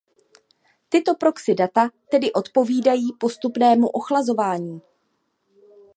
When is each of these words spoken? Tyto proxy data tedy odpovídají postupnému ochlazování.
Tyto 0.89 1.15
proxy 1.15 1.55
data 1.55 1.89
tedy 2.09 2.33
odpovídají 2.33 3.13
postupnému 3.19 3.87
ochlazování. 3.87 4.81